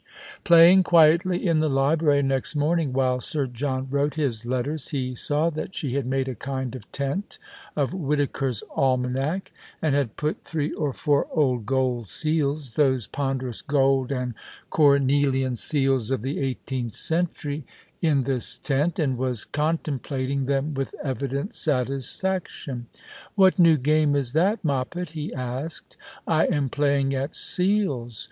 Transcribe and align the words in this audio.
Playing 0.43 0.81
quietly 0.81 1.45
in 1.45 1.59
the 1.59 1.69
library 1.69 2.23
next 2.23 2.55
morning 2.55 2.91
while 2.91 3.19
Sir 3.21 3.45
John 3.45 3.87
wrote 3.91 4.15
his 4.15 4.47
letters, 4.47 4.89
he 4.89 5.13
saw 5.13 5.51
that 5.51 5.75
she 5.75 5.93
had 5.93 6.07
made 6.07 6.27
a 6.27 6.33
kind 6.33 6.73
of 6.73 6.91
tent 6.91 7.37
of 7.75 7.91
WliitaJcers 7.91 8.63
Almanack, 8.75 9.51
and 9.79 9.93
had 9.93 10.17
put 10.17 10.43
three 10.43 10.71
or 10.73 10.91
fom* 10.91 11.25
old 11.29 11.67
gold 11.67 12.09
seals— 12.09 12.71
those 12.73 13.05
ponderous 13.05 13.61
gold 13.61 14.11
and 14.11 14.33
cornelian 14.71 15.55
seals 15.55 16.09
of 16.09 16.23
the 16.23 16.39
eighteenth 16.39 16.93
century— 16.93 17.63
in 18.01 18.23
this 18.23 18.57
tent, 18.57 18.97
and 18.97 19.19
was 19.19 19.45
con 19.45 19.77
templating 19.77 20.47
them 20.47 20.73
with 20.73 20.95
evident 21.03 21.53
satisfaction." 21.53 22.87
What 23.35 23.59
new 23.59 23.77
game 23.77 24.15
is 24.15 24.33
that. 24.33 24.63
Moppet?" 24.65 25.09
he 25.11 25.31
asked." 25.31 25.95
I 26.27 26.45
am 26.47 26.69
playing 26.69 27.13
at 27.13 27.35
seals." 27.35 28.19